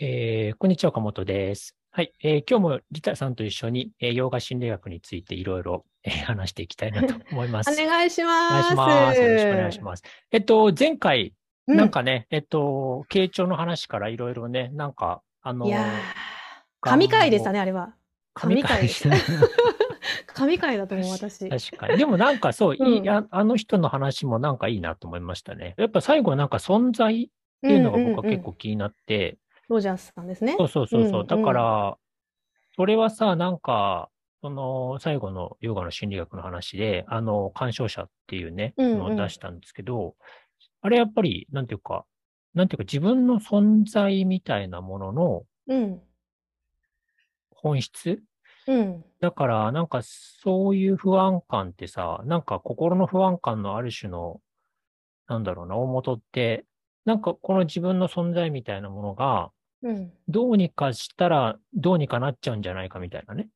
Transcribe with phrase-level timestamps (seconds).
[0.00, 1.74] えー、こんにちは、岡本です。
[1.90, 7.72] はい、えー今日もリタさんと一緒に、えー、洋画心理学についていろいろ、えー話していきたいなと 思います。
[7.72, 8.68] お願いしお願います。
[8.68, 9.20] します。
[9.20, 10.04] よろしくお願いします。
[10.30, 11.34] えっと、前回、
[11.66, 15.84] うんなんかね、えっと、傾聴の話からいろいろね、なんか、あの、いやー、
[16.80, 17.92] 神回でしたね、あれは。
[18.34, 19.16] 神回でしたね。
[20.32, 21.48] 神回だと思う、私。
[21.48, 21.98] 確かに。
[21.98, 25.74] でもなんかそう、いいうんああの人の話もなんかいいなと思いましたね。
[25.76, 27.28] やっぱ最後はなんか存在っ
[27.62, 29.36] ていうのが僕はうんうんうん結構気になって、
[29.68, 30.54] ロジャースさんですね。
[30.58, 31.20] そうそうそうそう。
[31.22, 31.98] うんだから、
[32.76, 40.14] それはさ、なんか、その、最後のヨガの心理学の話で、あの、鑑賞者っていうね、うんうんのを出したんですけど、
[40.80, 42.04] あれやっぱり、なんていうか、
[42.54, 46.02] なんていうか自分の存在みたいなもののうん。
[47.50, 48.22] 本質？
[48.68, 49.04] うん。
[49.20, 54.40] だから、なんかそういう不安感ってさ、なんか心の不安感のある種の、
[55.28, 56.64] なんだろうな、大元って、
[57.04, 59.50] なんかこの自分の存在みたいなものが、
[59.82, 60.12] うん。
[60.28, 63.48] どうにかしたらどうにかなっちゃうんじゃないかみたいなね。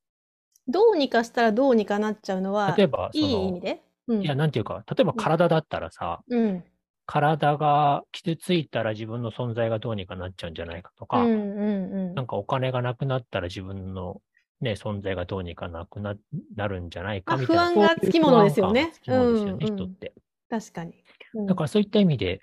[0.68, 3.82] どうにかしたらどうにかなっちゃうのは、例えば、そいいの、意味で？
[4.08, 6.64] うんいや、なんていうか、例えば体だったらさ、うん。
[7.04, 14.20] 体が傷ついたら自分の存在がどうにかなっちゃうんじゃないかとか、うんうんうんなんかお金がなくなったら自分の
[14.60, 16.14] ね、存在がどうにかなくな
[16.54, 17.62] なるんじゃないかまあみたいな。
[17.74, 20.12] 不安がつきものですよねそういう不安感がつきものですよね、うんうん人って。
[20.48, 21.04] 確かに。
[21.34, 22.40] うんだからそういった意味で、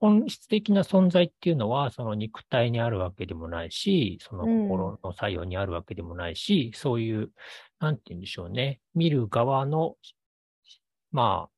[0.00, 7.30] 本質的な存在っていうのは、その肉体にあるわけでもないし、その心の作用にあるわけでもないし、そういう、
[7.80, 8.80] なんて言うんでしょうね。
[8.94, 9.96] 見る側の、
[11.12, 11.50] まあ、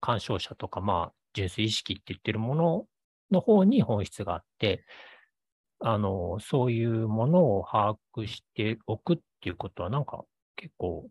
[0.00, 2.86] 鑑賞者とか、まあ、純粋意識って言ってるもの
[3.30, 4.86] の方に本質があって、
[5.80, 10.24] あの、そういうものを把握しておくっていうことは、なんか
[10.56, 11.10] 結構、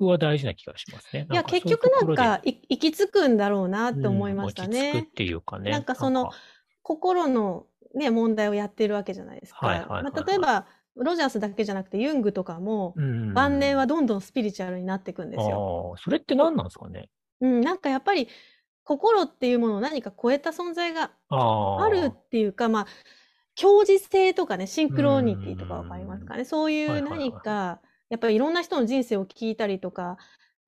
[0.00, 1.26] は大事な気がしますね。
[1.30, 5.08] いや、結局なんか、い行き着くんだろうなって思いましたうん落ち着くっね。
[5.14, 5.70] ていうかね。
[5.70, 6.30] なんかその
[6.82, 9.66] 心のね、問題をやってるわけじゃないですか。
[9.66, 10.66] はいはいはいはいまあ、例えば、
[10.96, 15.94] ロジャースだけじゃなくて、ユングとかも、うん晩年はどんどんスピリチュアルになっていくんですよ。
[15.98, 17.08] それって何なんですかね？
[17.40, 18.28] うん、なんかやっぱり、
[18.84, 22.86] 心っていうものを何か超えた存在があるっていうか、まあ、
[23.54, 26.44] 共時性とかね、シンクロニティとかわかりますかね。
[26.44, 30.16] そういはいう何か、やっぱりいろんな人の人生を聞いたりとか、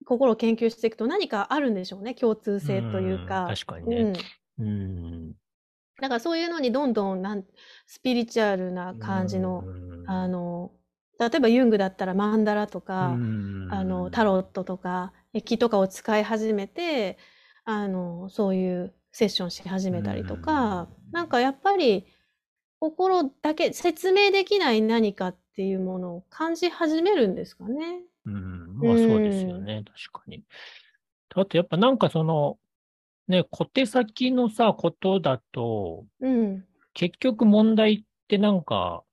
[0.05, 3.45] 心を研究していくと何かあるんでしょうね、共通性というか。
[3.45, 4.19] ん確かにうんね。
[4.59, 5.31] うん。
[6.01, 7.45] だからそういうのにどんどんなん
[7.85, 10.71] スピリチュアルな感じの、うんあ、の、
[11.19, 17.17] 例えばユングだったらマンダラとか、うんあの、タロットとか、液とかを使い始めて、
[17.63, 22.07] あの、そういうセッションし始めたりとか、なんかやっぱり、
[22.81, 28.01] 心だけ、説明できない何かっていうものを感じ始めるんですかね。
[28.25, 28.75] うん。
[28.79, 29.83] まあそうですよね。
[29.85, 30.43] 確かに。
[31.35, 32.57] あとやっぱなんかその、
[33.27, 36.65] ね、小手先のさ、ことだと、うん。
[36.95, 39.03] 結局問題ってなんか、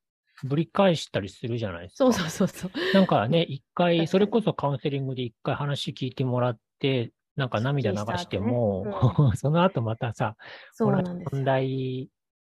[0.45, 2.05] ぶり返したりするじゃないですか。
[2.05, 2.71] そうそうそうそう。
[2.95, 10.37] なんかね、一回、それこそカウンセリングで一回話聞いてもらって、なんか涙流しても、すっきりした後 その後またさ、
[10.79, 11.45] 問。
[11.45, 12.09] 題、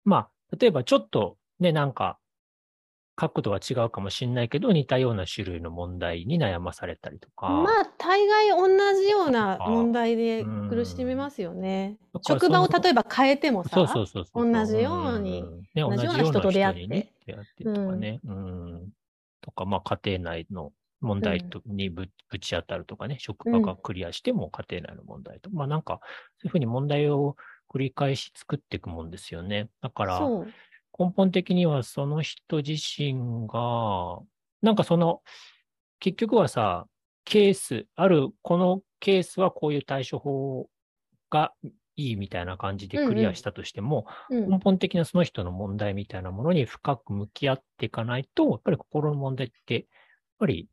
[0.04, 2.18] まあ、例えばちょっとね、なんか、
[3.14, 7.48] 角度は違うかもしれないけど、似たような種類の問題に悩まされたりとか。
[7.48, 11.98] まあ、大概同じような問題でうん苦しみますよね。
[12.26, 13.86] 職場を例えば変えてもさ。
[14.34, 18.20] 同じようにんね、同じような人と出会ってね出会ってとかね。
[18.24, 18.88] うん。
[19.42, 25.50] とか、まあ、家庭内の問題とにぶぶち当たるとかね、職場がクリアしても家庭内の問題と。
[25.50, 26.00] まあ、なんか、
[26.38, 27.36] そういうふうに問題を
[27.72, 29.68] 繰り返し作っていくもんですよね。
[29.80, 30.20] だから。
[30.98, 34.20] 根本的にはその人自身が、
[34.60, 35.22] なんかその、
[36.00, 36.86] 結局はさ、
[37.24, 40.68] ケース、ある、このケースはこういう対処法
[41.30, 41.52] が
[41.96, 49.84] いいみたいな感じでクリアしたとしても、うん根本的なその人の問題みたいなものに深く向き合っていかないと、やっぱり心の問題って、やっ
[50.40, 50.68] ぱり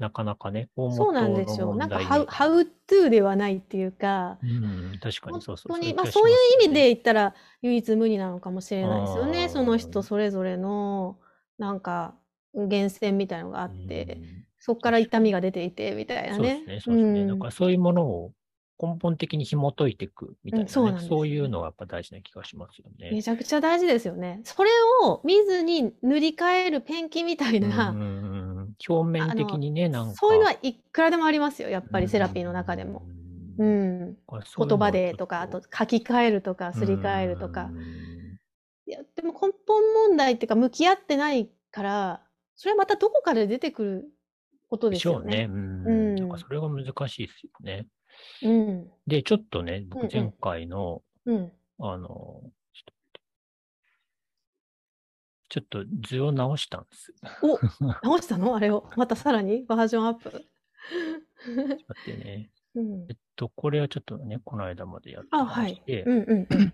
[0.00, 1.74] なかなかね、大元そうのなんですよ。
[1.74, 1.98] なんか。
[2.00, 5.72] ハウ、ハウトゥーではないっていうか、うん、確かに本そうそう。
[5.72, 9.48] 当に、いまあそういう意味で言ったら唯一無二なのかもしれないですよね。
[9.50, 11.18] その人それぞれの、
[11.58, 12.14] なんか、
[12.54, 16.56] 源泉みたいのがあって、うんそこから痛みが出ていて、みたいなね。
[16.58, 17.24] そうですね、そうですね。
[17.24, 18.32] んだからそういうものを
[18.80, 23.10] 根本的に紐解いていくみたいな、ねうんそうなんそういうのがやっぱ大事な気がしますよね。
[23.10, 24.40] めちゃくちゃ大事ですよね。
[24.44, 24.70] それ
[25.02, 28.39] を見ずに塗り替えるペンキみたいな、うんうんうん
[28.88, 30.14] 表面的にね、なんか。
[30.14, 31.68] そういうのはいくらでもありますよ。
[31.68, 33.02] やっぱりセラピーの中でも。
[33.58, 33.64] う。
[33.64, 37.74] うんういうの言葉でとか、あと書き換えるとか、すり替えるとかう。
[37.74, 37.78] ん
[38.86, 42.22] いや、でも根本問題っていうか、向き合ってないから、
[42.56, 44.08] それはまたどこかで出てくる
[44.68, 45.30] ことでしょうね。
[45.30, 45.54] ですよね。
[45.54, 45.86] うん。
[45.86, 47.86] うんなんかそれが難しいですよね。
[48.42, 48.90] うん。
[49.06, 51.52] で、ちょっとね、うんうん僕前回の、うん。
[51.78, 52.42] あの、
[55.50, 57.12] ちょっと図を直したんです。
[57.42, 57.58] お
[58.06, 58.56] 直したの？
[58.56, 58.88] あれを？
[58.96, 59.64] またさらに？
[59.64, 60.30] バージョンアップ？
[60.30, 62.50] 待ってね。
[62.76, 66.04] うんえっと、これはちょっとね、この間までやってあ、まはいして、。
[66.04, 66.72] うんうんうん。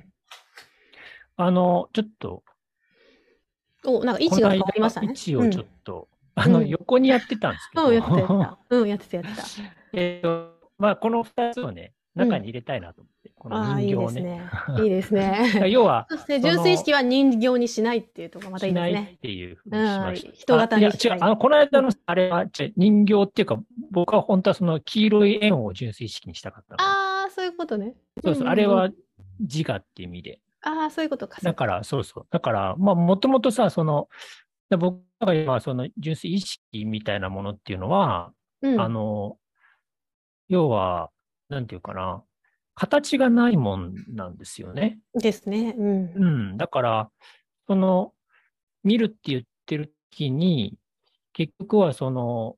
[1.38, 2.44] あの、ちょっと、
[3.84, 5.08] お、なんか位置が変わりましたね。
[5.08, 8.58] 位置をちょっと、あの、うん横にやってたんですけど、うん、うん、やってた。
[8.68, 9.44] うん、やってたやってた。
[9.94, 14.22] えっと、まあ、この二つをね、中に入れたいなと思って、このああ、いい人形をね。
[14.22, 14.82] ですね。
[14.82, 15.68] いいですね。
[15.70, 19.18] 要は、そして、純粋意識は人形にしないっていうところまたいいしないっですね。
[19.20, 20.28] ていうふうにしました。
[20.28, 22.46] うん人型にしたいあいや違う、あの、この間の、あれは、
[22.76, 26.82] 人形っていうか、僕は本当はその黄色い円を純粋意識にしたかったの。
[26.82, 27.94] ああ、そういうことね。
[28.22, 28.90] そうそう、んんんあれは
[29.40, 30.40] 自我っていう意味で。
[30.62, 31.40] ああ、そういうことか。
[31.42, 32.26] だから、そうそう。
[32.30, 34.08] だから、まあ、もともとさ、その、
[34.68, 39.38] で僕が今、その純粋意識みたいなものっていうのは、うん、あの、
[40.48, 41.10] 要は、
[41.48, 42.22] なんていうかな、
[42.74, 44.98] 形がないもんなんですよね。
[45.14, 45.74] ですね。
[45.76, 46.12] うん。
[46.14, 46.56] うん。
[46.56, 47.10] だから、
[47.66, 48.12] その、
[48.84, 50.78] 見るって言ってる時に、
[51.32, 52.56] 結局はその、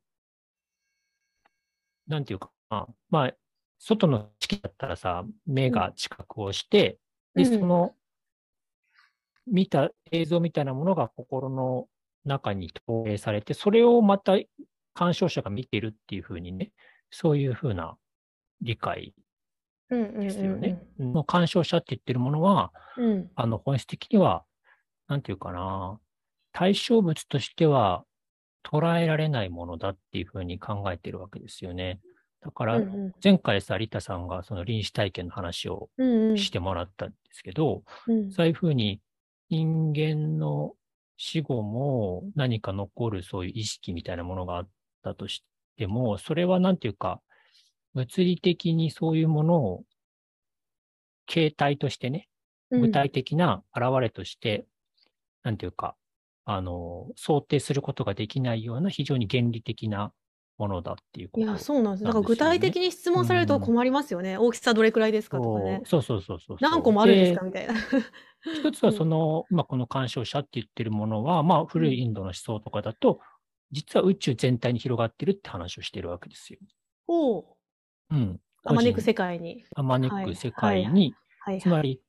[2.06, 3.32] なんていうかな、まあ、
[3.79, 6.99] 外の色だったらさ、目が知覚をして、
[7.35, 7.94] で、うんその、
[9.46, 11.87] 見た映像みたいなものが心の
[12.25, 14.37] 中に投影されて、それをまた
[14.94, 16.73] 鑑賞者が見てるっていうふうにね、
[17.11, 17.96] そういうふうな
[18.62, 19.14] 理解
[19.90, 20.82] うんうんうんうんですよね。
[20.99, 23.31] の鑑賞者って言ってるものは、うん。
[23.34, 24.44] あの、本質的には、
[25.08, 25.99] なんていうかな、
[26.52, 28.05] 対象物としては
[28.64, 32.00] 捉えられないものだっていうふうに考えてるわけですよね。
[32.40, 39.00] だからうん、うん前回さ、リタさんがその臨死体験の話をうんうんしてもらったんですけど、うんそういうふうに
[39.49, 40.75] 人間の
[41.16, 44.69] 死後も何か残るそういう意識みたいなものがあっ
[45.02, 45.43] たとし
[45.76, 47.20] ても、それはなんていうか、
[47.99, 49.83] 物理的にそういうものを
[51.27, 52.29] 形態としてね、
[52.71, 54.67] 具体的な現れとして、
[55.43, 55.97] なんていうか、
[56.45, 60.12] あの、想定することができないような非常に原理的な
[60.59, 61.47] ものだっていうこと。
[61.47, 62.05] いや、そうなんです。
[62.05, 64.39] だから具体的に質問されると困りますよね。
[64.39, 65.83] 大きさどれくらいですかとかね。
[65.85, 66.71] そうそうそうそうそう。
[66.71, 67.75] 何個もあるんですかみたいな。
[68.55, 73.19] 一つはその、まあ、この鑑賞者って言ってるものは、まあ、古いインドの思想とかだと、
[73.73, 76.61] 実は宇宙全体に広がってるって話をしてるわけですよ。
[77.09, 77.57] お
[78.10, 78.40] ううん。
[78.64, 79.38] あまねく世界。
[79.38, 79.64] 界に。
[79.75, 81.60] あまく世界に、はい。
[81.60, 82.00] つまり、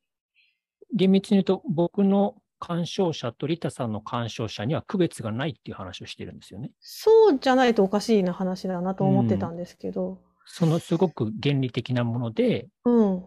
[0.94, 6.72] 厳密に言うと、僕の鑑賞者とリタさんの鑑賞者には区別がないっていう話をしてるんですよね。
[6.80, 10.20] そうじゃないとおかしいな話だなと思ってたんですけど。
[10.46, 13.24] そのすごく原理的なもので、うん。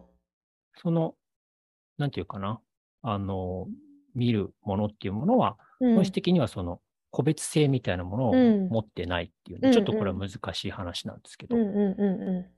[0.75, 1.15] その、
[1.97, 2.59] なんていうかな、
[3.01, 3.67] あの、
[4.13, 6.79] 見るものっていうものは、うん本質的にはその
[7.11, 12.51] 個別性みたいなものをうん持ってないっていうね、うんちょっとこれは難しい話なんですけど、うんうんうんう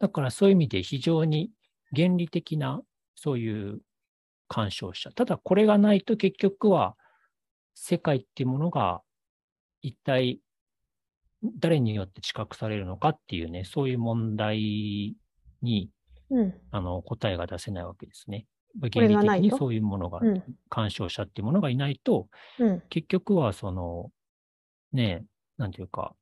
[0.00, 1.50] だからそういう意味で非常に
[1.94, 2.82] 原理的な
[3.14, 3.80] そういう
[4.48, 5.10] 鑑賞者。
[5.12, 6.96] ただこれがないと結局は
[7.74, 9.02] 世界っていうものが
[9.82, 10.40] 一体
[11.42, 15.16] 誰によって知覚されるのかっていうね、そういう問題
[15.62, 15.90] に
[16.30, 16.38] ん。
[16.38, 16.54] うん。
[16.70, 18.46] あの答えが出せないわけですね。
[18.80, 22.28] れ原理的にそういうものが、うん鑑賞者っていうものがいないと、
[22.58, 22.82] うん。
[22.90, 24.10] 結局はその、
[24.92, 25.24] ねえ、
[25.56, 26.14] なんていうか、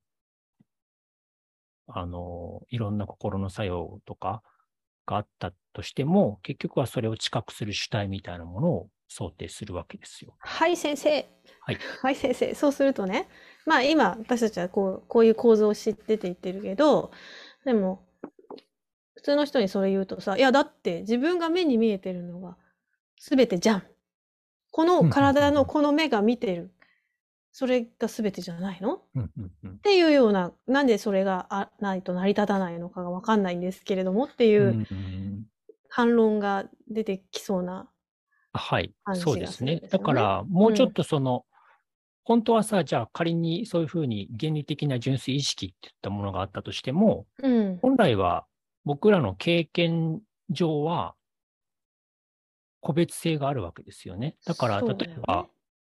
[1.88, 4.42] あの、いろんな心の作用とか
[5.06, 10.34] があったとしても、結局はそれを知覚する主体みたいなものを想定するわけですよ。
[10.38, 11.28] はい、先生。
[11.60, 11.78] はい。
[12.02, 12.54] はい、先生。
[12.54, 13.28] そうするとね、
[13.64, 17.12] まあ今、私たちはこう、こういう構造を知ってて言ってるけど、
[17.64, 18.04] でも、
[19.14, 22.56] 普通の人にそれ言うとさ、いや、だって自分が目に見えてるのが
[23.20, 23.82] 全てじゃん。
[24.70, 26.70] この体のこの目が見てる。
[27.58, 28.96] それが全てじゃないの？
[28.96, 35.46] っうんうんうんていうような、なんでそれがあないと成り立たないのかがわかんないんですけれどもっていううんうん
[35.88, 37.88] 反論が出てきそうな。
[38.52, 39.80] はいそうですね。
[39.90, 41.46] だから、もうちょっとその、
[42.24, 47.78] 本当はさ、じゃあ仮にそういうふうに原理的な純粋意識っていったものがあったとしても、うん。
[47.78, 48.44] 本来は
[48.84, 50.20] 僕らの経験
[50.50, 51.14] 上は
[52.82, 54.36] 個別性があるわけですよね。
[54.44, 55.48] だから、例えば、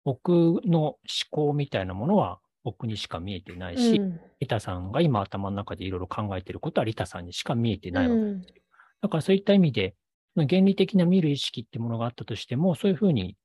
[0.07, 0.97] 僕の思
[1.31, 8.61] 考みたいなものは僕にしか見えてないし、うんリタさんが今頭の中でいろいろ考えていることはリタさんにしか見えてないわけうんですよ。
[9.01, 9.95] だからそういった意味で、
[10.35, 13.35] 原理的な見る意識ってものがあったとしても、そういうふうに、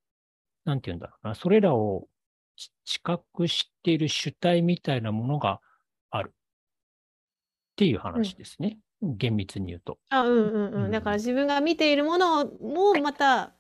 [0.67, 2.07] なんて言うんだろうな、それらを
[2.57, 5.61] 知知覚している主体みたいなものが
[6.11, 6.33] あるっ
[7.77, 8.79] ていう話ですね。
[9.01, 9.99] 厳密に言うと。
[10.11, 10.77] あ、うんうんう。
[10.77, 13.55] うんんだから自分が見ているものもまた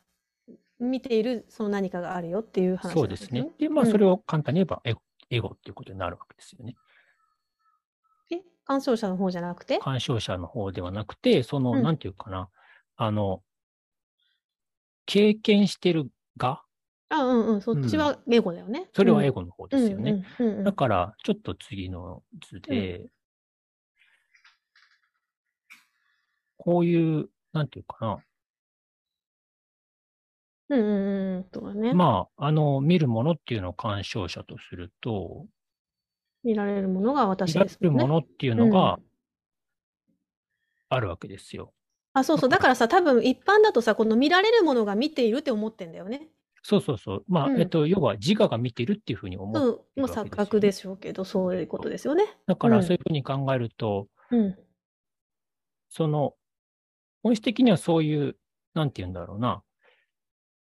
[0.83, 3.51] 見ているその何かがあるよっていう話そうですすねね。。
[3.59, 6.77] で、まあ、うんそれを簡単に言えばエゴ、エゴっていうことになるわけですよね。
[8.31, 9.79] え、鑑賞者の方じゃなくて？
[9.79, 12.49] 鑑賞者の方ではなくて、その、うんなんていうかな、
[12.97, 13.43] あの、
[15.07, 16.63] 経験してる側、
[17.09, 18.89] あ、うんうん、そっちはエゴだよね。
[18.95, 20.25] それはエゴの方ですよね。
[20.39, 23.07] うんうんうんうんだから、ちょっと次の図で、
[26.57, 28.19] こういう、なんていうかな。
[30.73, 31.45] うんうんうんうん。
[31.45, 31.93] とかね。
[31.93, 35.47] まあ、あの、見るものっていうのを鑑賞者とすると、
[36.43, 38.03] 見られるものが見私られるですもんね。
[38.03, 38.99] ものっていうのが
[40.89, 41.73] あるわけですよ。
[42.15, 42.51] あ、そうそう。
[42.51, 46.29] だからさ、多分一般だとさ、この見られるものが見ているって思ってんだよね。
[46.63, 47.25] そうそうそう。
[47.29, 49.71] まあ、うんえっと、要は自我が見てるっていうふうに思うん。
[49.71, 50.01] う。
[50.01, 52.25] もう錯覚でしょうけど、そういうことですよね。
[52.47, 54.57] だから、うんそういうふうに考えると、うん。
[55.89, 56.35] その、
[57.23, 58.37] 本質的にはそういう、
[58.75, 59.63] なんて言うんだろうな、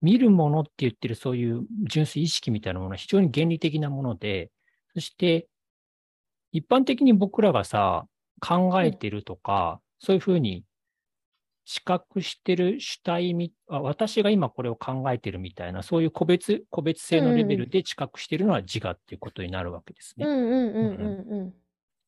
[0.05, 4.51] 見るものって言ってるそういう純粋意識みたいなものは非常に原理的なもので、
[4.93, 5.47] そして、
[6.51, 8.05] 一般的に僕らがさ、
[8.39, 10.63] 考えてるとか、そういうふうに
[11.65, 20.27] 知覚してる主体みあ、私が今これを考えてるみたいな、そういう個別、個別性のレベルで知覚してるのは自我っていうことになるわけですね。
[20.27, 21.53] うんうんうんうんうん。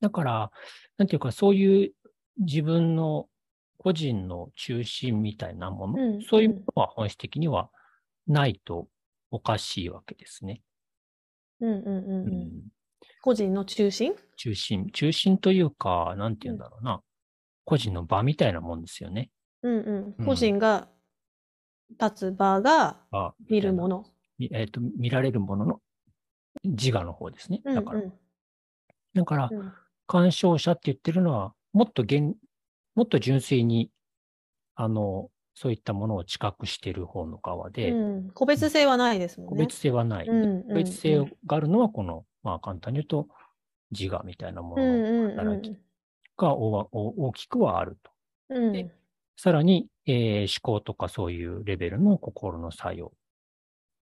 [0.01, 0.51] だから、
[0.99, 1.91] なんていうか、そういう
[2.37, 3.27] 自分の
[3.79, 7.71] 個人の中心みたいなもの、うんそういうものは本質的には
[8.27, 8.87] ないと
[9.31, 10.61] おかしいわけですね。
[11.59, 12.33] うんうんうんううん。
[12.43, 12.51] ん
[13.21, 14.13] 個人の中心？
[14.37, 17.01] 中心、中心というか、なんていうんだろうな、
[17.65, 19.29] 個人の場みたいなもんですよね。
[19.63, 20.25] うんううんん。
[20.25, 20.87] 個人が
[21.99, 24.05] 立つ場があ見るもの。
[24.37, 25.81] みえっ、と、見られるものの
[26.63, 27.61] 自我の方ですね。
[27.65, 28.13] うんだから、うん
[29.13, 29.73] だから、うん
[30.09, 32.33] 鑑賞者って言ってるのは、もっと現、
[32.95, 33.91] もっと純粋に、
[34.75, 35.29] あの、
[35.59, 38.29] そういったものを知覚している方の側で、うん。
[38.29, 39.49] 個別性はないですもんね。
[39.49, 40.27] 個別性はない。
[40.27, 40.67] うんうんうん。
[40.67, 43.27] 個別性があるのは、この、まあ簡単に言うと、
[43.89, 45.75] 自我みたいなもうんのの働き
[46.37, 48.11] が大きくはあると。
[48.49, 48.71] うん。
[48.71, 48.93] で
[49.35, 53.11] さらに、えー思考とかそういうレベルの心の作用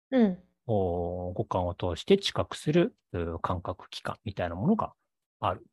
[0.09, 0.39] うん。
[0.65, 4.93] を五感を通して知覚するう感覚器官みたいなものが
[5.39, 5.59] ある。
[5.61, 5.65] っ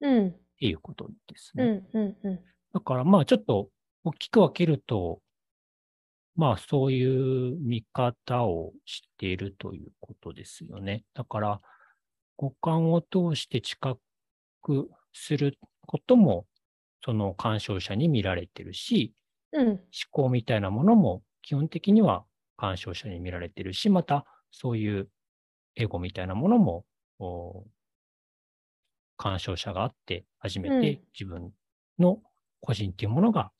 [0.00, 0.32] うん。
[0.58, 1.84] ていうことですね。
[1.92, 2.40] うんうんうん。
[2.74, 3.68] だからまあちょっと
[4.04, 5.20] 大きく分けると、
[6.34, 11.04] まあそういう見方をしているということですよね。
[11.14, 11.60] だから
[12.36, 14.00] 五感を通して知覚
[15.12, 16.46] することも、
[17.04, 19.12] その鑑賞者に見られてるし、
[19.52, 19.80] うん思
[20.10, 22.24] 考みたいなものも基本的には
[22.56, 25.08] 鑑賞者に見られてるし、またそういう
[25.76, 26.84] エゴみたいなものも、
[27.18, 27.64] お
[29.16, 31.52] 鑑賞者があって初めうんて自分
[31.98, 32.18] の
[32.60, 33.52] 個人っていうものが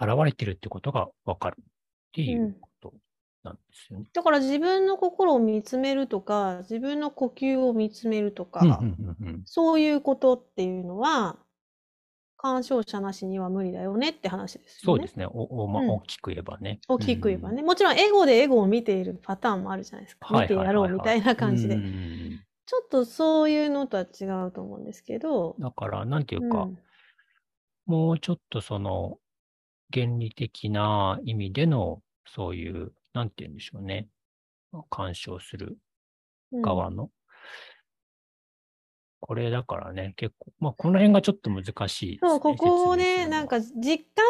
[0.00, 1.64] 現れてるってことがわかるっ
[2.12, 2.94] ていうこと
[3.42, 4.06] なんですよね。
[4.12, 11.36] だから自分の心を見つめるとか、自分の呼吸を見つめるとか、うんうんうんうんそういうことっていうのは、
[12.38, 14.98] 鑑賞者なしには無理だよねって話ですよね。
[14.98, 15.26] そうですね。
[15.26, 16.80] おおまあうん大きく言えばね。
[16.86, 17.62] 大きく言えばね。
[17.62, 20.28] もちろんエゴでエゴを見ているパターンもあるじゃないですか。
[20.30, 20.42] うん。
[20.42, 21.80] 見てやろうみたいな感じでうん。
[21.80, 25.54] うんうんちょっとそういうのとは違うと思うんですけど。
[25.60, 26.78] だから、なんていうか、うん
[27.86, 29.18] もうちょっとその
[29.94, 34.08] 原理的な意味でのそういう、なんて言うんでしょうね。
[34.90, 35.78] 干渉する
[36.52, 37.10] 側の。
[39.20, 42.18] これだからね、結構、まあこの辺がちょっと難しいね。
[42.22, 43.72] そう、ここをね、なんか実
[44.14, 44.24] 感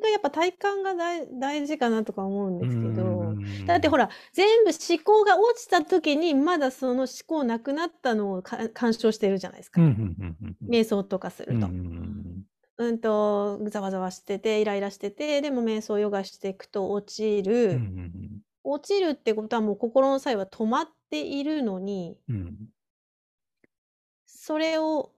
[0.00, 3.34] がやっぱ体感が大大事かなとか思うんですけど。
[3.66, 9.82] だってほら、ら、全部思考が落ちた時に、まだその思考なくなったのをか鑑賞してるじゃないですか。
[9.82, 11.52] うんうんうんうんうん瞑想とかすると。
[11.54, 12.37] うんうんうん
[13.00, 17.78] と、ざわざわしてて、イライラしてて、でも瞑想ヨガしていくと落ちうんうんうる。
[17.78, 22.68] ん落ちるってことはもう心の際は止まっているのに、うんうん
[24.26, 25.12] それを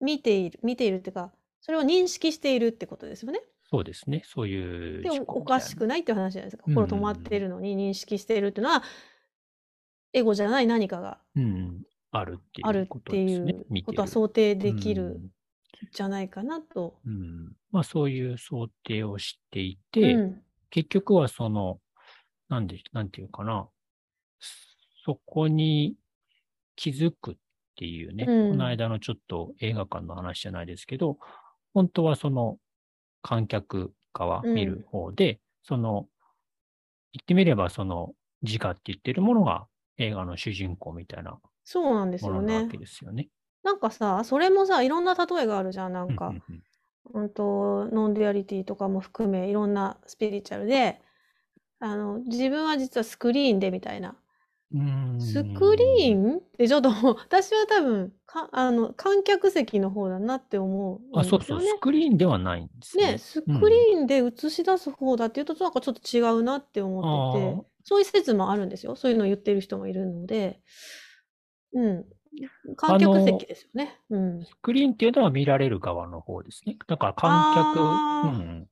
[0.00, 3.40] 見ている、見ているっていうか、それを認識しているってことですよね。
[3.70, 4.22] そうですね。
[4.26, 6.64] そういうで、お思考おかしくないっていう話じゃないですか。
[6.64, 8.82] 心止まっているのに認識しているっていうのは、
[10.12, 13.52] エゴじゃない何かがうん、あるってあるっいうことていですね。
[13.52, 15.30] う見てることは想定できるうんん
[15.92, 16.98] じゃないかなと。
[17.06, 20.42] うんまあそういう想定をしていうて、ん。
[20.70, 21.80] 結局はその、
[22.48, 23.68] なんで、なんていうかな、
[25.04, 25.96] そこに
[26.76, 27.34] 気づくっ
[27.76, 31.18] ていうね、うんこの間のちょっと映画館の話じゃないですけど、
[31.74, 32.58] 本当はその
[33.22, 36.08] 観客側、うん見る方で、その、
[37.12, 39.66] 言ってみればその自我って言ってるものが
[39.96, 42.78] 映画の主人公みたいなそうなんですよねなわけ。
[42.78, 43.28] ですよね。
[43.62, 45.92] なんかさ、それもさ、いろんな例えがあるじゃん。
[45.92, 46.64] なんかうん、うん
[47.14, 51.02] うんと、ノンデュアリティとかも含め、いろんなスピリチュアルで、
[51.80, 54.16] あの、自分は実はスクリーンでみたいな。
[54.72, 56.36] うんスクリーン？
[56.38, 61.66] ってちょっと 私は多分、か、あの、観客席の方だなって思うんあ、ですそうね。
[61.66, 63.12] スクリーンではないんですね。
[63.12, 68.94] ね、スクリーンで映し出す方だっていうと、なんかちょっと違うなって思ってて、そういう説もあるんですよ。
[68.96, 70.60] そういうのを言ってる人もいるので、
[71.72, 72.06] うん。
[72.78, 74.00] 観客席ですよね。
[74.08, 74.44] うん。
[74.44, 76.76] スクリーンっていうのは見られる側の方ですね。
[76.86, 78.68] だから観客、うん、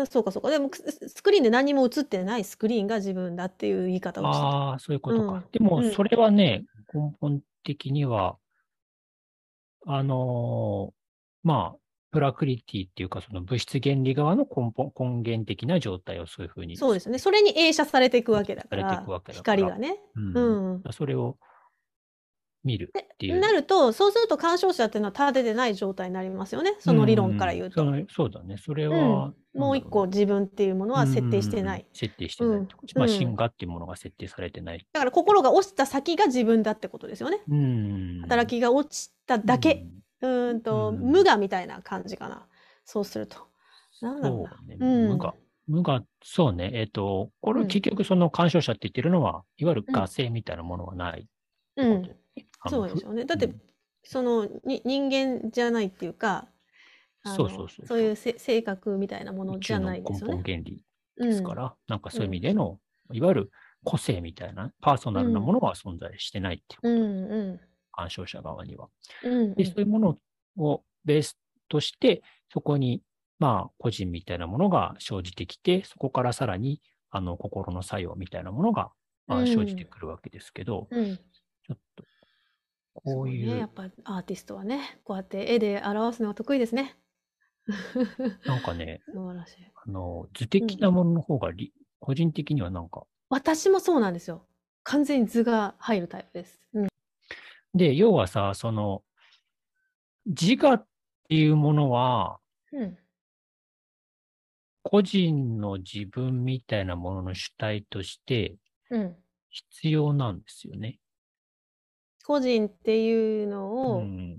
[0.00, 0.50] うんそうかそうか。
[0.50, 4.46] でも、ススクリーンで何も映ってないスクリーンが自分だっていう言い方をしてた。
[4.46, 5.32] ああ、そういうことか。
[5.34, 8.36] うんでもう、んそれはね、根本的には、
[9.86, 10.98] あのー
[11.44, 11.78] まあ、
[12.10, 16.76] プラクリティっていうか、その物質原理側の根本、根源的な状態をそういうふうに。
[16.76, 17.18] そうですね。
[17.18, 19.98] それに映写されていくわけだから光がね。
[20.16, 20.92] うんうん。
[20.92, 21.38] それを
[22.68, 23.40] 見るっていう。
[23.40, 26.76] なると、そうすると鑑賞者っていうのは立ててない状態になりますよね。
[26.78, 27.82] その理論から言うと。
[27.82, 28.56] んそうだね。
[28.58, 31.80] それうんは、もう一個自分っていうものは設定してない。
[31.80, 32.60] うん設定してない。
[32.94, 34.86] まあ、うん心画っていうものが設定されてない。
[34.92, 37.40] だから心が落ちた先が自分だってことですよね。
[37.48, 38.20] うん。
[38.22, 39.86] 働きが落ちただけ。
[40.20, 42.46] うーんと、うん無我みたいな感じかな。
[42.84, 43.38] そうすると。
[44.02, 44.50] なんだろうな。
[44.50, 44.76] そうね。
[44.78, 45.34] うん無我。
[45.66, 46.70] 無我、そうね。
[46.74, 51.28] えっ、と、これうん結局その鑑賞者って言ってるのは、いわゆる画性みたいなものはない
[51.76, 52.10] うん
[52.66, 53.24] そうですよね。
[53.24, 53.60] だって、うん
[54.04, 56.48] そのに人間じゃないっていうか、
[57.24, 58.00] あのそうそうそうそう。
[58.00, 60.34] いうせ性格みたいなものじゃないですよね。
[60.34, 60.82] 本原理
[61.18, 62.78] うんですから、なんかそういう意味での、
[63.12, 63.50] いわゆる
[63.84, 67.60] 個性みたいな、パーソナルなものは存在してないっていうこと、うんうん。
[67.92, 68.88] 鑑賞者側には。
[69.24, 70.18] うんで、そういうもの
[70.56, 71.38] をベース
[71.68, 72.22] として、
[72.52, 73.02] そこに、
[73.38, 78.90] まあ、個人みたいなものが生じてきて、そこからさらに、あの、心の作用みたいなものが、
[79.26, 79.46] まあ、うん。
[79.46, 81.16] 生じてくるわけですけど、うん。
[81.16, 82.04] ちょっと、
[82.94, 86.96] こういね、う、やっぱアーティストはね、こうやって絵で表すのが得意ですね。
[88.46, 89.56] なんかね、素晴らしい。
[89.74, 94.46] あの、図的なものの方がり、個人的にはなんか、私もそうなんですよ。
[94.82, 96.60] 完全に図が入るタイプです。
[96.72, 96.88] うん。
[97.74, 99.02] で、要はさ、その、
[100.26, 100.86] 自我っ
[101.28, 102.38] ていうものは、
[102.72, 102.98] うん。
[104.82, 108.56] 個人の自分みたいなものの主体として
[108.90, 109.16] うん。
[109.50, 110.98] 必要なんですよね。
[112.28, 114.38] 個人っていうのうを、ん、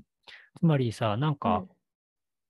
[0.60, 1.70] つまりさ、なんうかん、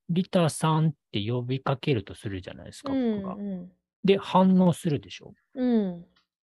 [0.09, 3.35] リタさんって呼びかけるとするじゃないですか、うん僕が。
[3.35, 3.71] うん
[4.03, 5.33] で、反応するでしょ。
[5.55, 6.05] うん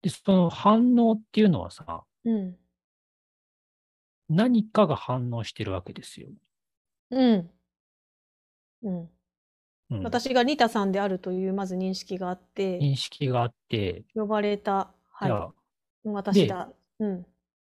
[0.02, 2.56] で、その反応っていうのはさ、うん
[4.28, 6.28] 何かが反応してるわけですよ。
[7.10, 7.50] うん
[8.82, 9.10] うん
[9.90, 15.52] うん、私がリタさんであるというまず認識があって、認識があって、呼ばれた、は
[16.04, 16.68] い、私だ。
[16.98, 17.26] うん。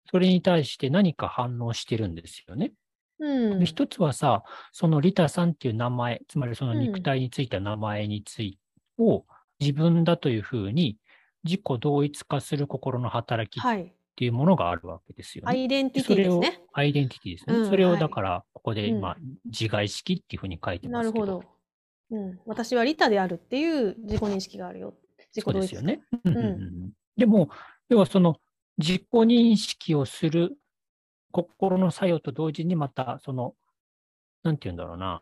[0.10, 2.74] それに対して何か反応してるんですよね。
[3.20, 8.60] うんで、一つはさ、そのリタさんっていう名前、つまりそのうん肉体についた名前について、
[9.00, 9.26] を
[9.60, 10.98] 自分だというふうに
[11.44, 13.94] 自己同一化する心の働きっはい。
[14.16, 15.52] ていうものがあるわけですよね。
[15.52, 17.56] アイデンティティですね。、アイデンティティですね。
[17.56, 21.26] うんそれをはいだから、ここで、うんまあ、自外式っていうふうに書いてますけど。
[21.26, 22.18] なるほど。
[22.18, 22.40] うん。
[22.48, 24.96] 私はリタであるっていう自己認識があるよ。
[25.36, 26.02] 自己同一ですよね。
[26.26, 27.50] うんでも、
[27.90, 28.38] 要はその
[28.78, 30.58] 自己認識をする
[31.32, 33.56] 心の作用と同時にまた、その、
[34.44, 35.22] なんて言うんだろうな。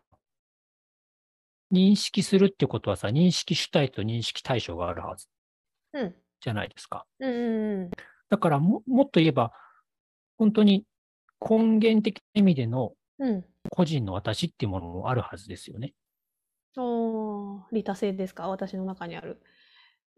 [1.72, 5.26] 認識するってことはさ、認識主体と認識対象があるはず
[5.94, 6.14] うん。
[6.40, 7.06] じゃないですか。
[7.18, 7.90] うんうんうん。
[8.28, 9.52] だからも、もっと言えば、
[10.38, 10.84] 本当に
[11.40, 13.44] 根源的な意味でのうん。
[13.70, 15.92] 個人の私っていうものもあるはずですよね。
[16.76, 18.48] おー、リタ性ですか？
[18.48, 19.40] 私の中にある。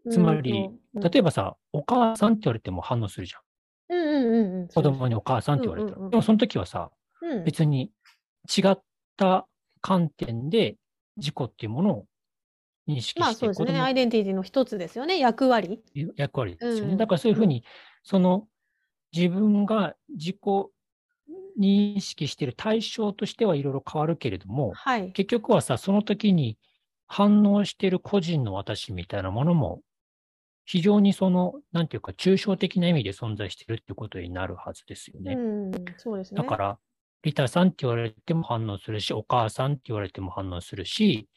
[0.09, 3.41] つまり例えばさ、お母さんって言われても反応するじゃん。
[3.95, 4.67] うんうんうんうん。
[4.67, 5.95] 子供にお母さんって言われたら。
[5.97, 7.43] うんうんうんでもその時はさ、うん。
[7.43, 7.91] 別に
[8.57, 8.81] 違っ
[9.17, 9.47] た
[9.81, 10.77] 観点で
[11.17, 12.05] 自己っていうものを
[12.87, 13.79] 認識して、まあそうですね。
[13.79, 15.19] アイデンティティの一つですよね。
[15.19, 15.81] 役割。
[16.15, 16.91] 役割ですよね。
[16.91, 17.63] うんだからそういうふうに、
[18.03, 18.47] その
[19.11, 20.37] 自分が自己
[21.59, 25.11] 認識している対象としてはいろいろ変わるけれども、はい。
[25.11, 26.57] 結局はさ、その時に
[27.07, 29.81] 反応している個人の私みたいなものも、
[30.69, 35.33] 非常にその、なんていうか、抽象的な意味で存在しているってことになるはずですよね。
[35.33, 35.71] うん。
[35.97, 36.39] そうですね。
[36.39, 36.79] だから、
[37.23, 41.27] リタさんって言われても反応するし、お母さんって言われても反応するし、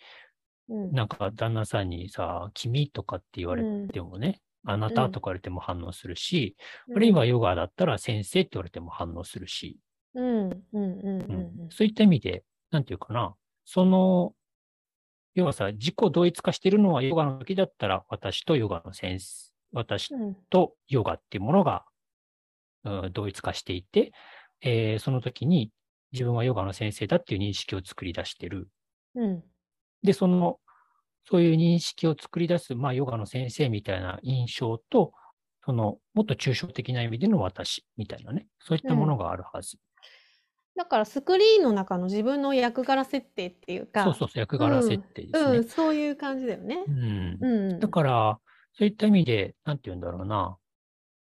[0.69, 6.55] うん、なんか旦那さんにさ、君とかって言われてもね、あなたとか言われても反応するし、
[6.95, 9.79] あるいはヨガだったら先生って言われても反応するし、
[10.15, 14.35] うん、うん、うん、うんうんそういった意味で、なんていうかな、その、
[15.35, 20.37] 要はさ、自己同一化しているのはヨガの時だったら、私とヨガの先生、私うん。
[20.51, 21.85] とヨガっていうものが、
[22.85, 24.13] うん同一化していて、
[24.61, 25.71] えーその時に
[26.13, 28.69] 自分はヨガの先生だっていう認識を作り出してる。
[29.15, 29.43] うん。
[30.03, 30.59] で、その、
[31.25, 35.13] そういう認識を作り出す、まあ、ヨガの先生みたいな印象と、
[35.65, 39.79] その、もっと抽象的な意味での私みたいなね、そういったものがあるはず。
[40.77, 45.59] だからスクリーンの中の自分の役柄設定っていうか、そうそうそう、役柄設定ですね。
[45.59, 46.91] うん、そういう感じだよねう。
[46.91, 47.81] んうん。
[47.81, 48.39] だから、
[48.73, 50.57] そういった意味で、なんて言うんだろうな。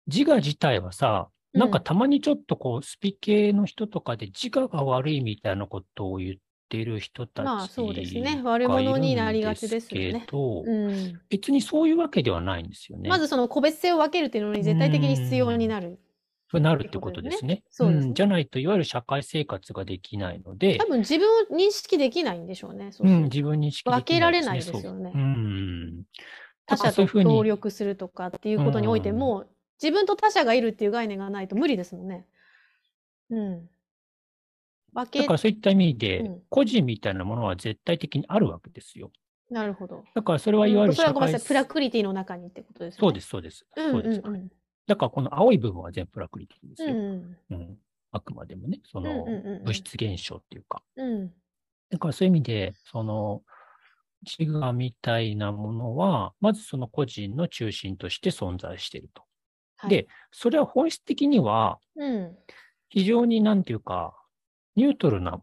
[0.06, 6.34] 自我自体はさ、なんかたまにちょっとこう、スピ系の人とかで自我が悪いみたいなことを言っ
[6.70, 8.40] てる人たちまあそうですね。
[8.42, 10.26] 悪者になりがちですよね。
[10.30, 11.20] ど、うん。
[11.28, 13.10] 別にそういうわけではないんですよね。
[13.10, 16.00] まずその個別性を分けるっていうのに絶対的に必要になる。
[16.52, 17.62] そうなるってことですね。
[17.70, 22.92] そうですねんじゃないと、いわゆる社会生活ができないので多、分自分を認識できないんでしょうね。
[22.92, 25.18] そううん、自分に識でき分けられないですよねう。
[25.18, 26.04] ん。
[26.66, 29.46] 他者と協力するとかっていうことにおいても、
[29.82, 32.26] 自分と他者がいるっていう概念がないと無理ですもんね。
[33.30, 33.68] うん。
[34.92, 39.10] 分だけから、そういった意味で、うん個人みたいなものは絶対的にあるわけですよ。
[39.50, 40.04] なるほど。
[40.14, 41.48] だから、それはいわゆるうんそれは社会ごめんなさい。
[41.48, 42.98] プラクリティの中にってことですね。
[43.00, 43.66] そうです、そうです。
[43.74, 44.20] うんそうです。
[44.22, 44.50] うんうん。
[44.92, 46.92] だから、この青い部分は全部プラクリティですよ。
[46.92, 47.78] うんうんうん
[48.14, 50.82] あくまでもね、そのうんうんうんうん物質現象っていうか。
[50.96, 51.32] うん。
[51.88, 53.40] だからそういう意味で、その
[54.38, 59.22] 自我みたいなものは、まずその個人の中心として存在していると。
[59.76, 62.36] はいで、それは本質的には、うん。
[62.90, 64.14] 非常になんていうか、
[64.76, 65.40] ニュートルな、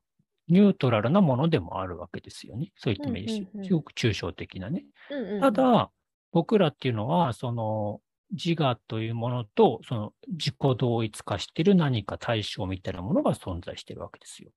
[0.47, 2.71] ニュートラルなものでもあるわけですよね。
[2.75, 4.85] そういった意味ですすごく抽象的なね。
[5.09, 5.91] うんうんうんた、だ、
[6.31, 7.99] 僕らっていうのは、その
[8.31, 14.51] 自我というものと、その自己同一化している何か対象みたいなものが存在しているわけですよ。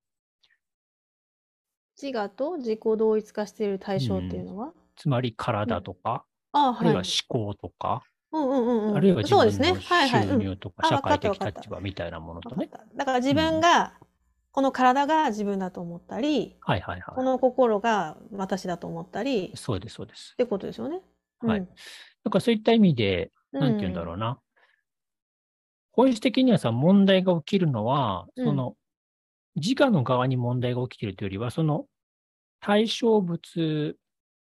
[2.00, 7.02] 自我と自己同一化している対象っていうのは、つまり体とか、ああ、はいあるいは。
[7.02, 8.96] 思考とか、うんうんうんうん。
[8.96, 9.72] あるいは自そうですね。
[9.72, 10.28] 分のはいはい。
[10.28, 12.70] うん収入とか、あ社会的立場みたいなものとね。
[12.96, 13.94] だから自分が、
[14.52, 19.56] この体が自分だと思ったり、はいはいはこの心が私だと思ったり、い。
[19.56, 20.36] そうです、そうですっ。
[20.36, 21.00] てことですよね。
[21.40, 21.68] はいうん
[22.24, 24.38] だからそういった意味で、なんて言うんだろうな。
[25.92, 28.76] 本質的にはさ、問題が起きるのは、うんその、
[29.56, 31.86] 自我の側に問題が起きているというよりは、その、
[32.60, 33.96] 対象物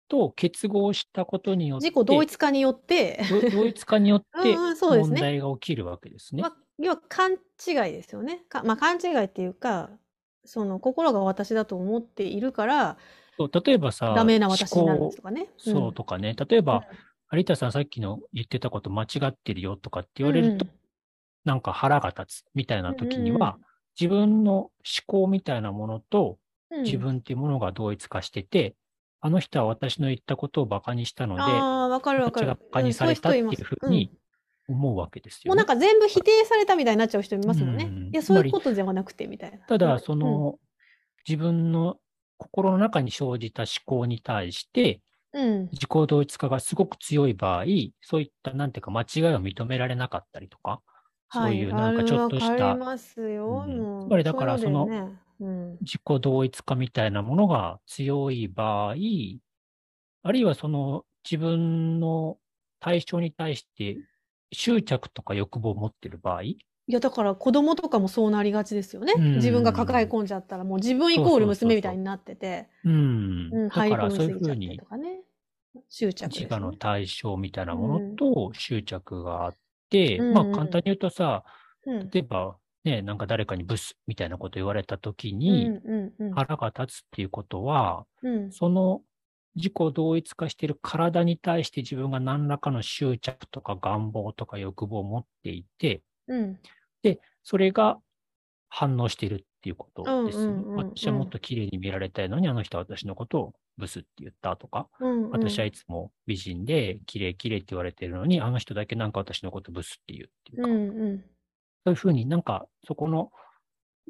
[0.07, 6.41] と結合したことによって、自己同一化によって、ど同一化によって 問題が起きるわけですね。
[6.43, 7.37] まあ、要は勘違い
[7.91, 8.43] ですよね。
[8.49, 9.89] かまあ、勘違いっていうか、
[10.45, 12.97] その心が私だと思っているから、
[13.37, 15.47] そう例えばさ、ダメな私になるとかね。
[15.57, 16.83] そうとかね、例えば、
[17.31, 20.65] 有田さんさっきの言ってたこと間違ってるよとかって言われると、
[21.45, 23.57] なんか腹が立つみたいな時には、
[23.99, 24.71] 自分の思
[25.05, 26.37] 考みたいなものと
[26.71, 28.75] うん、自分っていうものが同一化してて、
[29.21, 32.47] あの人は私の言ったことを馬鹿にしたので、ああ、わかるわかる。
[32.47, 34.11] 私が馬鹿にされたっていうふうに
[34.67, 35.63] 思うわけですうんもよ、ね。
[35.63, 37.85] うなんか全部否定されたみたいになっちゃう人いますもんね。
[37.85, 39.57] うんいや、そういうことではなくてみたいな。
[39.65, 40.57] ただ、うんそ、の、
[41.27, 41.97] 自分の
[42.37, 45.01] 心の中に生じた思考に対して、
[45.33, 45.69] うん。
[45.71, 47.65] 自己同一化がすごく強い場合、
[48.01, 50.81] そういった、なんていうか、間違いを認められなかったりとか、
[51.31, 53.45] そういうなんかちょっとしたはい、ありますよ。
[53.65, 58.95] うんもうつまりだからそういうだよねうん自己同一化みたいなものが強い場合、
[60.23, 62.37] あるいはその自分の
[62.79, 63.97] 対象に対して
[64.51, 66.43] 執着とか欲望を持っている場合、
[66.89, 69.13] いや、だから子供とかもそうなりがちですよね。
[69.15, 75.21] うん自分が抱え込んじゃったら、もう自分イコール娘みたいになってて、うん、うん、だから入り込みそういうふうにすぎちゃってとかね。
[75.87, 76.77] 執着です自我のね。
[76.79, 79.55] 対象みたいなものと執着があっ
[79.91, 81.43] て、うんうんまあ簡単に言うとさ、
[81.85, 82.09] うん。
[82.09, 89.01] 例えばね、なんか誰かにブスみたいなこと言われたときうんに、うんうん腹が立つっていうことは、うんその
[89.55, 96.59] 自己同一化している体に対して自分が何らかの執着とか願望とか欲望を持っていて、うん
[97.43, 97.97] それが
[98.69, 100.45] 反応しているっていうことですね。
[100.45, 100.75] うんうん。
[100.77, 105.29] 私はもっと綺麗に見られたいのに、あの人は私のことをブスって言ったとか、うんうん。
[105.31, 111.17] 私はいつも美人で綺麗綺麗って言われてるのに、あの人だけなんか私のことブスって言うっていうか、うんうん。
[111.19, 111.25] そ
[111.87, 113.31] ういうふうになんかそこの、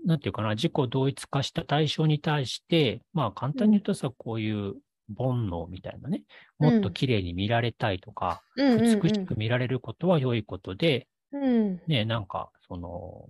[0.06, 4.76] なんていうかな、自己同一化した対象に対して、まあ簡単に言うとさ、こういう
[5.18, 6.24] 煩悩みたいなね、
[6.60, 9.02] もっと綺麗に見られたいとか、うん。
[9.02, 13.28] 美しく見られることは良いことで、うんね、なんか、その、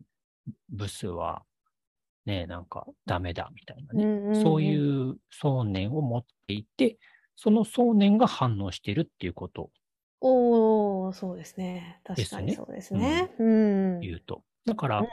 [0.69, 1.43] ブスは、
[2.25, 6.97] ね、なんかダメだみたいなね、うんうんそういう想念を持っていて、
[7.35, 9.71] その想念が反応しているっていうことを
[10.21, 12.01] おお、そうですね。
[12.03, 13.33] 確かにそうですね。
[13.39, 13.99] うん。
[14.01, 14.43] 言うと。
[14.65, 15.05] だから、うん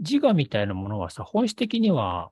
[0.00, 2.30] 自我みたいなものはさ、本質的には、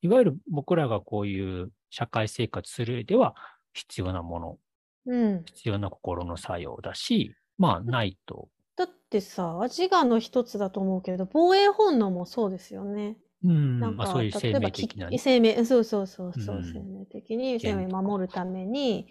[0.00, 3.36] いわゆる僕らがこういう社会生活する上では
[3.72, 4.58] 必要なもの、
[5.06, 5.44] うん。
[5.44, 8.48] 必要な心の作用だし、まあ、ないと。
[8.74, 13.16] だってさ、自我の一つだと思うけど、防衛本能もそうですよね。
[13.44, 15.18] うん、なんか、まあそういう生例えばき命的なね。
[15.18, 19.06] 生命、そうそうそうそう、うん生命的に生命守るために、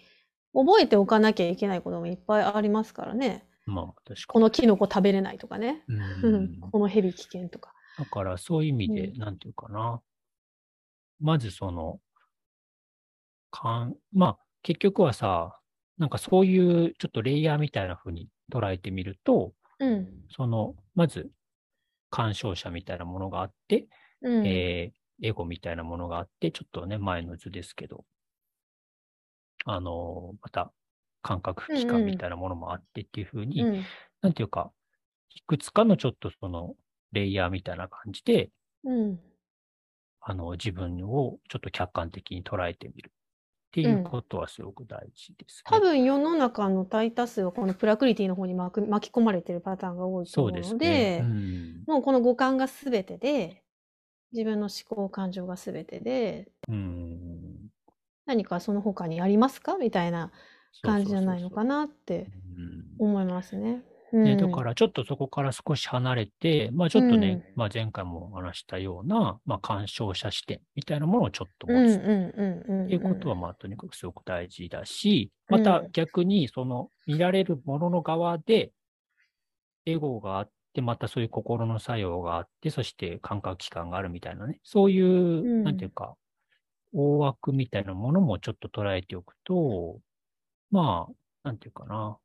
[0.52, 3.46] 覚えておかなきゃいけないこともいっぱいありますからね。
[3.64, 5.82] まあ、確かこのキノコ食べれないとかね。
[5.88, 5.96] に。
[5.96, 7.72] ううんん、 このヘビ危険とか。
[7.98, 10.02] だからそういう意味で、うんなんていうかな。
[11.20, 12.00] まずその、
[13.50, 15.58] かん、まあ結局はさ、
[15.98, 20.08] なんかそういうちょっとレイヤーみたいな風に捉えてみると、うん。
[20.30, 21.30] その、まず、
[22.10, 23.88] 干渉者みたいなものがあって、
[24.22, 24.46] うん。
[24.46, 28.04] えーエゴみたいなものがあって、ちょっとね、前の図ですけど、
[29.64, 30.72] あのーまた、
[31.22, 33.84] 感覚器官みたいなものもあってっていう風に、うん。
[34.20, 34.72] なんていうか、
[35.30, 36.74] いくつかのちょっとその、
[37.12, 38.50] レイヤーみたいな感じで、
[38.84, 39.20] うん。
[40.20, 43.12] あの、自分をちょっと客観的に捉えてみる
[43.72, 45.62] っていうことはすごく大事ですね。
[45.64, 50.78] 多分世の中の大多数はこのプラクリティの方に巻き込まれてるパターンが多いと思うのですね。
[50.78, 51.84] で、うん。
[51.86, 53.62] もうこの五感が全てで、
[54.32, 57.70] 自分の思考感情が全てで、うん。
[58.26, 59.78] 何かその他にありますか？
[59.78, 60.30] みたいな
[60.82, 62.30] 感じじゃないのかなって
[62.98, 63.82] うん思いますね。
[64.16, 64.38] ね、うん。
[64.38, 71.96] だからちょっとそこから少し離れて、まあちょっとね、うまあ前回も話したような、まあ鑑賞者視点みたいなものをちょっと持つ。
[71.96, 78.72] っていうことは、まあとにかくすごく大事だし、また逆にその見られるものの側で、
[79.86, 85.64] エゴがあって、またそういう心の作用があって、そして感覚器官があるみたいなね、そういう、うん。
[85.64, 86.14] なんていうか、
[86.94, 89.98] 大枠みたいなものもちょっと捉えておくと、
[90.70, 91.12] まあ、
[91.44, 92.16] なんていうかな、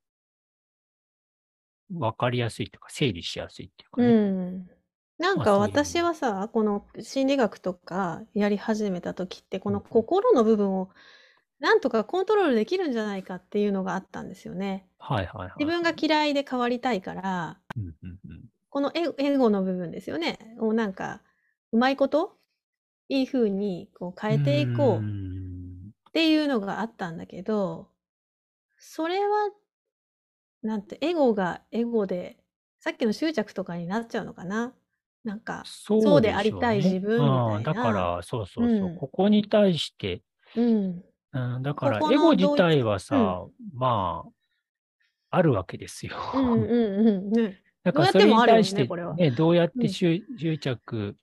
[1.94, 4.14] わかりやすいというか、整理しやすいっていうかうね。
[4.14, 4.70] ん。
[5.18, 10.90] なんか私はさ、この心理学とかやり始めた時って、この心の部分を
[11.60, 14.88] なんとかコントロールできるんじゃないかっていうのがあったんですよね。
[15.00, 15.54] はいはいはい。
[15.60, 20.38] 自分が嫌いで変わりたいから、うんうんうんこのエエゴの部分ですよね。
[20.60, 21.24] をなんか、
[21.72, 22.38] うまいこと
[23.10, 27.90] いい風にこう変えていこうんっていうのがあったんだけど、
[28.78, 29.50] それは、
[30.68, 32.36] なんて、エゴがエゴで、
[32.82, 34.74] さっきの執着とかになっちゃうのかな。
[35.24, 37.64] なんか、そうそうでしょありたい自分みたいなうん。
[37.64, 38.98] だから、そうそうそう、うん。
[38.98, 40.22] ここに対して、
[40.58, 44.26] うん、うん、だから、ここのエゴ自体はさ、ま
[45.32, 46.18] あ、あるわけですよ。
[46.36, 47.64] うん、うん、うん、ね。
[47.86, 49.16] だから、そどうやってれにもあるよね対して、これは。
[49.16, 49.82] ね、どうやっうん。
[49.82, 51.16] て執執着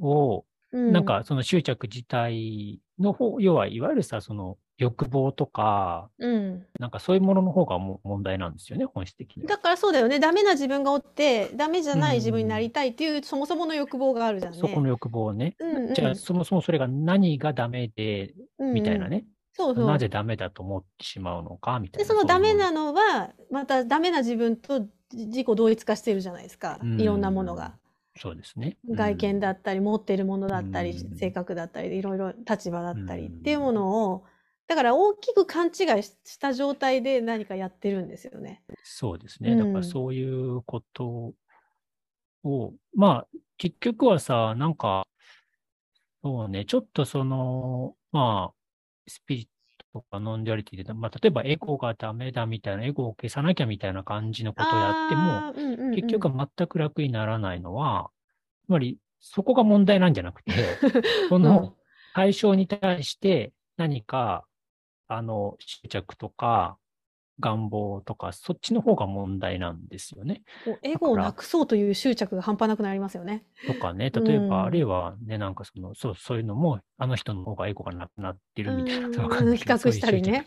[0.00, 6.66] を、うん、なんか、その執着自体の方、要は、いわゆるさ、その欲望とか、うん。
[6.80, 9.48] なんかそういうものの方がもう問題なんですよね、本質的には。
[9.48, 10.18] だからそうだよね。
[10.18, 14.58] ダメな自分がおって、ダメじゃない自分になりたいっていう、そもそもの欲望があるじゃんね。
[14.58, 15.54] そこの欲望をね。
[15.58, 19.18] うんうんじゃあ、そもそもそれが何がダメで、みたいなうんうん。
[19.18, 19.24] ね。
[19.52, 19.86] そうそう。
[19.86, 22.14] なぜダメだと思ってしまうのか、みたいで、な。
[22.14, 26.78] そのダメなのは、またダメな自分と自己同一化してるじゃないですか。
[26.82, 27.76] うんいろんなものが。
[28.16, 28.76] そうですね。
[28.88, 34.24] 外見だったり、持っているものだったり、うん性格だったり、いろいろ立場だったりうんっていうものを、
[34.66, 35.72] だから大きく勘違い
[36.02, 38.62] した状態で何かやってるんですよね。
[38.82, 39.52] そうですね。
[39.52, 41.34] うんだからそういうこと
[42.44, 43.26] を、まあ、
[43.58, 45.06] 結局はさ、なんか、
[46.22, 48.54] そうね、ちょっとその、まあ、
[49.06, 49.46] スピリッ
[49.92, 58.10] トとかノンデュアリティで、まあ、例えばエゴがダメだみたいな、エゴを消さなきゃみたいな感じのことをやっても、うんうんうん結局は全く楽にならないのは、
[58.66, 60.52] つまり、そこが問題なんじゃなくて、
[61.28, 61.76] その
[62.14, 64.44] 対象に対して何か、
[65.08, 66.78] あの、執着とか、
[67.40, 70.42] 願望とか、そっちの方が問題なんですよね。
[70.82, 73.44] エゴをなくそうという執着が半端なくなりますよね。
[73.66, 79.12] とかね、例えば、うんあるいはね、なんかその、そう、そういうのも、あの人の方がエゴがなくなってるみたいなうん
[79.56, 80.46] 比較したりね。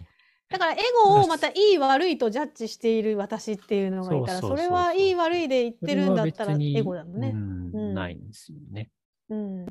[0.49, 7.31] だからエゴをまたいい悪いとジャッジしている私っていうのがいたら、それはいい悪いで言ってるんだったらエゴだもんね。
[7.33, 8.89] うんうんないんですよね。
[9.29, 9.65] うん。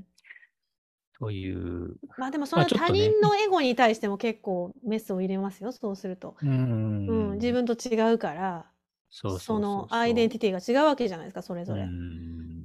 [1.18, 6.36] という、まあでもその他人のエゴに対しても結構メスを入れますよ、そうすると。
[6.42, 8.66] うんうん、自分と違うから、
[9.10, 11.86] そのアイデンティティが違うわけじゃないですか、それぞれ。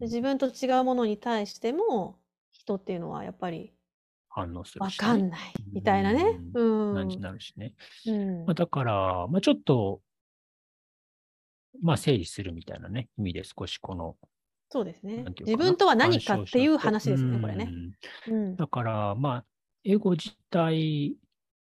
[0.02, 2.20] 自分と違うものに対しても、
[2.52, 3.74] 人っていうのはやっぱり
[4.32, 5.40] 反応するわしね、かんない
[5.74, 6.40] みたいなね。
[6.54, 6.96] うん。
[6.96, 7.74] 感じになるしね。
[8.08, 10.02] うんまあ、だから、まあ、ちょっと、
[11.82, 14.16] まあ、整理するみたいなね、意味で少しこの、
[14.74, 17.70] そうですね自分とは何かっていう話ですね、うんこれね。
[18.30, 18.56] うん。
[18.56, 19.46] だから、まあ、
[19.84, 21.18] エゴ自体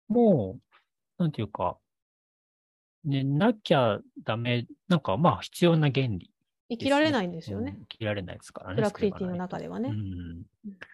[0.08, 0.58] も、
[1.18, 1.78] なんていうか、
[3.04, 6.32] ね、なきゃダメ、なんかまあ必要な原理、
[6.70, 7.76] 生きられないんですよね。
[7.78, 8.76] うん生きられないですからね。
[8.76, 9.90] プラクティティの中ではね。
[9.90, 10.42] うん。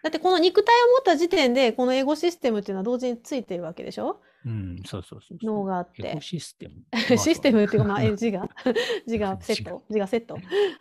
[0.02, 4.20] だってこの肉体を持った時点で、このエゴシステムっていうのは同時についてるわけでしょ？
[4.44, 5.54] うん、そうそうそうそう。
[5.54, 6.20] 脳があっエてゴ。
[6.20, 6.74] システム。
[7.16, 8.48] システムっていうか、まあ、えうん字が
[9.06, 10.36] 字がセット字がセット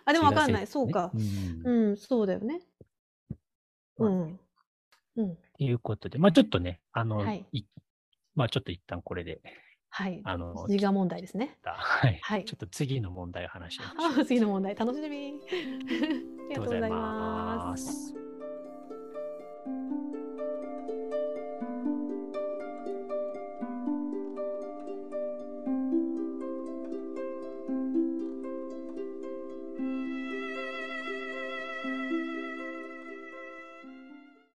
[0.06, 0.68] あ、でもわかんない。
[0.68, 1.12] そうか。
[1.14, 1.18] う
[1.72, 2.62] んうん、そうだよね。
[3.98, 4.40] うん。
[5.16, 5.36] うん。
[5.36, 7.64] ということで、まあちょっとね、あの、はいい
[8.36, 9.42] まあちょっと一旦これで、
[9.94, 10.22] はい。
[10.24, 11.58] あの、自我問題ですね。
[11.64, 14.22] はい、はいちょっと次の問題を話しましょう。
[14.22, 15.40] あ、次の問題、楽しみ。
[16.48, 18.14] ありがとうございます。
[18.14, 18.31] す。